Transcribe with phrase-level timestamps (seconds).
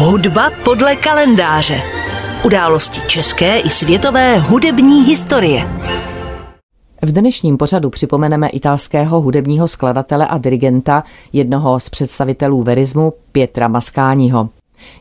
[0.00, 1.82] Hudba podle kalendáře.
[2.44, 5.68] Události české i světové hudební historie.
[7.02, 14.48] V dnešním pořadu připomeneme italského hudebního skladatele a dirigenta, jednoho z představitelů verismu Pietra Maskáního.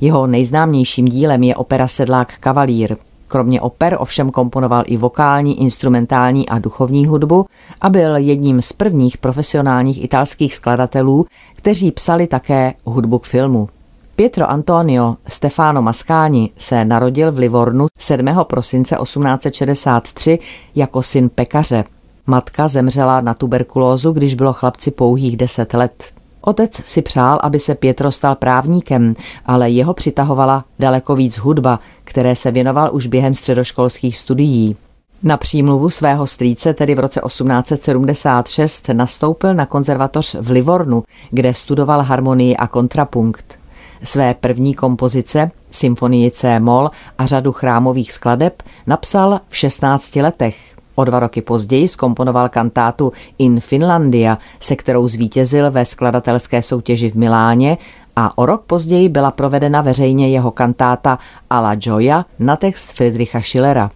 [0.00, 2.96] Jeho nejznámějším dílem je opera Sedlák kavalír.
[3.28, 7.46] Kromě oper ovšem komponoval i vokální, instrumentální a duchovní hudbu
[7.80, 13.68] a byl jedním z prvních profesionálních italských skladatelů, kteří psali také hudbu k filmu.
[14.16, 18.26] Pietro Antonio Stefano Mascani se narodil v Livornu 7.
[18.44, 20.38] prosince 1863
[20.74, 21.84] jako syn pekaře.
[22.26, 26.04] Matka zemřela na tuberkulózu, když bylo chlapci pouhých 10 let.
[26.40, 29.14] Otec si přál, aby se Pietro stal právníkem,
[29.46, 34.76] ale jeho přitahovala daleko víc hudba, které se věnoval už během středoškolských studií.
[35.22, 42.02] Na přímluvu svého strýce, tedy v roce 1876, nastoupil na konzervatoř v Livornu, kde studoval
[42.02, 43.65] harmonii a kontrapunkt.
[44.02, 50.56] Své první kompozice, symfonii C mol a řadu chrámových skladeb napsal v 16 letech.
[50.94, 57.14] O dva roky později skomponoval kantátu In Finlandia, se kterou zvítězil ve skladatelské soutěži v
[57.14, 57.78] Miláně
[58.16, 61.18] a o rok později byla provedena veřejně jeho kantáta
[61.50, 63.90] Alla Gioia na text Friedricha Schillera.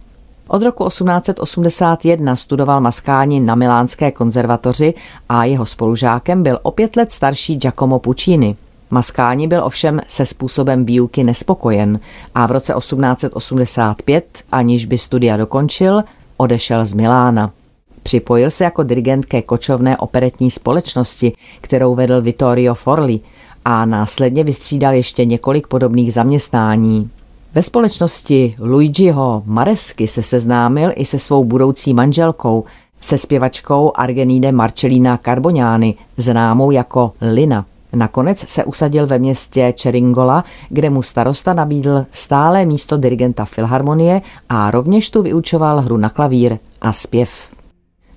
[0.47, 4.93] Od roku 1881 studoval maskáni na Milánské konzervatoři
[5.29, 8.55] a jeho spolužákem byl o pět let starší Giacomo Puccini.
[8.91, 11.99] Maskáni byl ovšem se způsobem výuky nespokojen
[12.35, 16.03] a v roce 1885, aniž by studia dokončil,
[16.37, 17.51] odešel z Milána.
[18.03, 23.19] Připojil se jako dirigent ke kočovné operetní společnosti, kterou vedl Vittorio Forli
[23.65, 27.09] a následně vystřídal ještě několik podobných zaměstnání.
[27.53, 32.63] Ve společnosti Luigiho Maresky se seznámil i se svou budoucí manželkou,
[33.01, 37.65] se zpěvačkou Argenide Marcellina Carboniani, známou jako Lina.
[37.93, 44.71] Nakonec se usadil ve městě Čeringola, kde mu starosta nabídl stále místo dirigenta Filharmonie a
[44.71, 47.29] rovněž tu vyučoval hru na klavír a zpěv.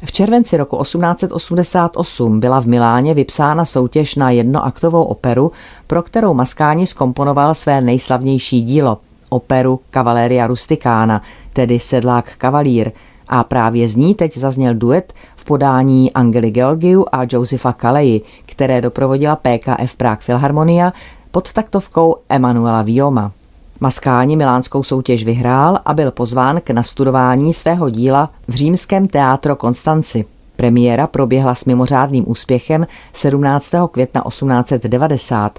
[0.05, 5.53] V červenci roku 1888 byla v Miláně vypsána soutěž na jednoaktovou operu,
[5.87, 8.99] pro kterou Maskáni skomponoval své nejslavnější dílo,
[9.29, 12.93] operu Cavaleria Rusticana, tedy Sedlák kavalír,
[13.29, 18.21] a právě z ní teď zazněl duet v podání Angely Georgiu a Josefa Kaleji,
[18.55, 20.93] které doprovodila PKF Prague Philharmonia
[21.31, 23.33] pod taktovkou Emanuela Vioma.
[23.81, 30.25] Maskáni milánskou soutěž vyhrál a byl pozván k nastudování svého díla v římském teátro Konstanci.
[30.57, 33.71] Premiéra proběhla s mimořádným úspěchem 17.
[33.91, 35.59] května 1890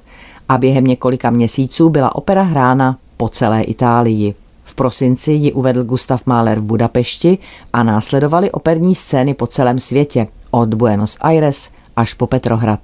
[0.50, 4.36] a během několika měsíců byla opera hrána po celé Itálii.
[4.64, 7.38] V prosinci ji uvedl Gustav Mahler v Budapešti
[7.74, 12.80] a následovaly operní scény po celém světě, od Buenos Aires až po Petrohrad.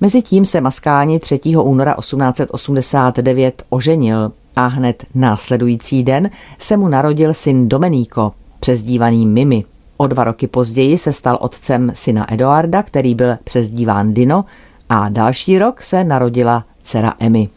[0.00, 1.40] Mezitím se Maskáni 3.
[1.62, 9.64] února 1889 oženil a hned následující den se mu narodil syn Domenico, přezdívaný Mimi.
[9.96, 14.44] O dva roky později se stal otcem syna Eduarda, který byl přezdíván Dino
[14.88, 17.48] a další rok se narodila dcera Emmy.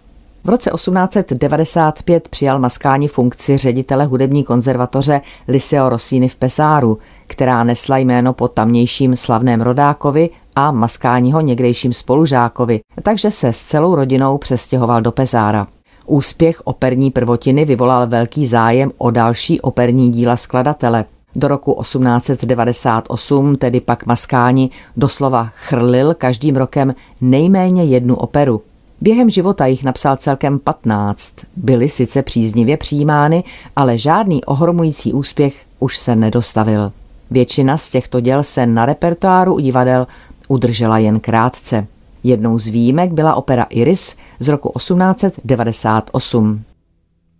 [0.44, 7.98] V roce 1895 přijal Maskáni funkci ředitele hudební konzervatoře Liceo Rossini v Pesáru, která nesla
[7.98, 15.02] jméno po tamnějším slavném rodákovi a Maskáního někdejším spolužákovi, takže se s celou rodinou přestěhoval
[15.02, 15.68] do Pezára.
[16.06, 21.06] Úspěch operní prvotiny vyvolal velký zájem o další operní díla skladatele.
[21.36, 28.62] Do roku 1898 tedy pak Maskáni doslova chrlil každým rokem nejméně jednu operu.
[29.02, 31.34] Během života jich napsal celkem 15.
[31.56, 33.44] Byly sice příznivě přijímány,
[33.76, 36.92] ale žádný ohromující úspěch už se nedostavil.
[37.32, 40.08] Většina z těchto děl se na repertoáru divadel
[40.48, 41.88] udržela jen krátce.
[42.24, 46.64] Jednou z výjimek byla opera Iris z roku 1898.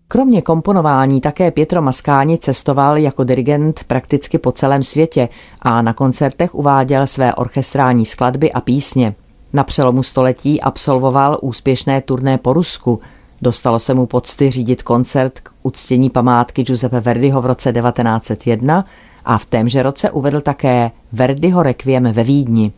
[0.08, 5.30] Kromě komponování také Pietro Maskáni cestoval jako dirigent prakticky po celém světě
[5.62, 9.16] a na koncertech uváděl své orchestrální skladby a písně.
[9.54, 13.00] Na přelomu století absolvoval úspěšné turné po Rusku.
[13.42, 18.86] Dostalo se mu pocty řídit koncert k uctění památky Giuseppe Verdiho v roce 1901
[19.26, 22.72] a v témže roce uvedl také Verdiho Requiem ve Vídni.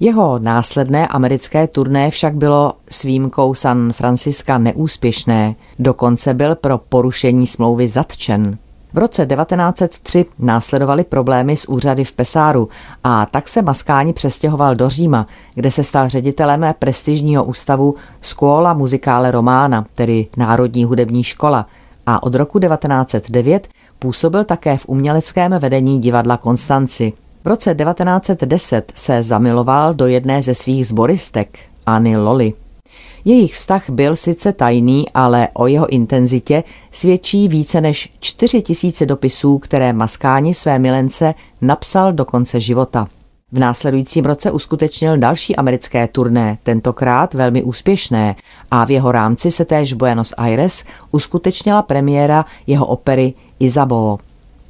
[0.00, 7.46] Jeho následné americké turné však bylo s výjimkou San Franciska neúspěšné, dokonce byl pro porušení
[7.46, 8.58] smlouvy zatčen.
[8.92, 12.68] V roce 1903 následovaly problémy s úřady v Pesáru
[13.04, 19.30] a tak se Maskáni přestěhoval do Říma, kde se stal ředitelem prestižního ústavu Scuola Musicale
[19.30, 21.66] Romana, tedy Národní hudební škola,
[22.06, 23.68] a od roku 1909
[23.98, 27.12] působil také v uměleckém vedení divadla Konstanci.
[27.44, 32.52] V roce 1910 se zamiloval do jedné ze svých zboristek, Anny Loli.
[33.24, 39.58] Jejich vztah byl sice tajný, ale o jeho intenzitě svědčí více než 4 tisíce dopisů,
[39.58, 43.08] které Maskáni své milence napsal do konce života.
[43.52, 48.36] V následujícím roce uskutečnil další americké turné, tentokrát velmi úspěšné,
[48.70, 54.16] a v jeho rámci se též Buenos Aires uskutečnila premiéra jeho opery Isabeau.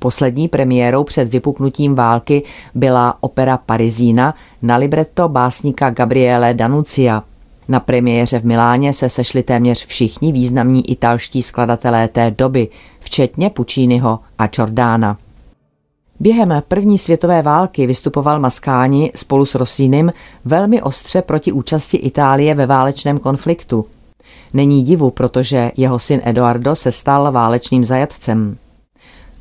[0.05, 2.43] Poslední premiérou před vypuknutím války
[2.75, 7.23] byla opera Parizína na libretto básníka Gabriele Danucia.
[7.69, 12.69] Na premiéře v Miláně se sešli téměř všichni významní italští skladatelé té doby,
[13.01, 15.17] včetně Pucciniho a Giordana.
[16.21, 20.13] Během první světové války vystupoval Maskáni spolu s Rossínem
[20.45, 23.87] velmi ostře proti účasti Itálie ve válečném konfliktu.
[24.55, 28.57] Není divu, protože jeho syn Eduardo se stal válečným zajatcem.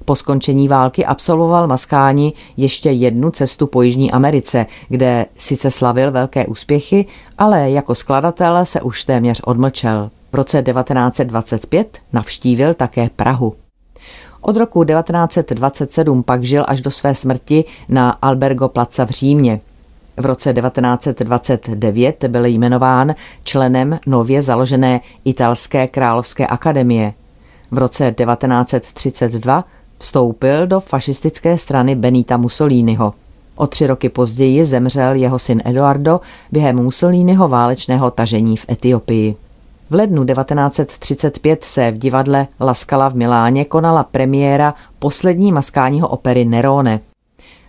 [0.06, 6.46] Po skončení války absolvoval Maskáni ještě jednu cestu po Jižní Americe, kde sice slavil velké
[6.46, 7.06] úspěchy,
[7.38, 10.10] ale jako skladatel se už téměř odmlčel.
[10.32, 13.54] V roce 1925 navštívil také Prahu.
[14.42, 19.60] Od roku 1927 pak žil až do své smrti na Albergo Plaza v Římě.
[20.18, 27.14] V roce 1929 byl jmenován členem nově založené Italské královské akademie.
[27.72, 29.64] V roce 1932
[30.00, 33.14] vstoupil do fašistické strany Benita Mussoliniho.
[33.56, 39.36] O tři roky později zemřel jeho syn Eduardo během Mussoliniho válečného tažení v Etiopii.
[39.90, 47.00] V lednu 1935 se v divadle Laskala v Miláně konala premiéra poslední maskáního opery Nerone.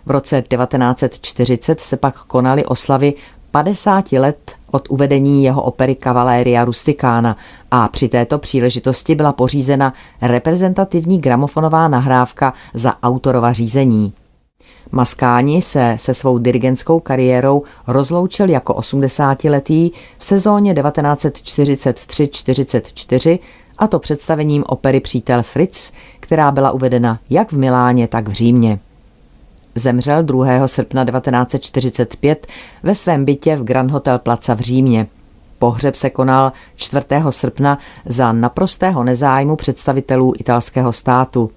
[0.05, 3.13] V roce 1940 se pak konaly oslavy
[3.55, 7.37] 50 let od uvedení jeho opery Cavaleria Rusticana
[7.71, 14.13] a při této příležitosti byla pořízena reprezentativní gramofonová nahrávka za autorova řízení.
[14.91, 23.39] Maskáni se se svou dirigentskou kariérou rozloučil jako 80-letý v sezóně 1943-44
[23.77, 28.79] a to představením opery Přítel Fritz, která byla uvedena jak v Miláně, tak v Římě.
[29.75, 30.67] Zemřel 2.
[30.67, 32.47] srpna 1945
[32.83, 35.07] ve svém bytě v Grand Hotel Plaza v Římě.
[35.59, 37.05] Pohřeb se konal 4.
[37.29, 41.51] srpna za naprostého nezájmu představitelů italského státu.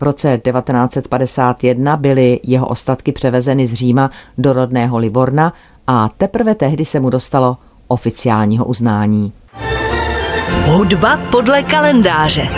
[0.00, 5.52] V roce 1951 byly jeho ostatky převezeny z Říma do rodného Livorna
[5.86, 7.56] a teprve tehdy se mu dostalo
[7.88, 9.32] oficiálního uznání.
[10.66, 12.48] Hudba podle kalendáře.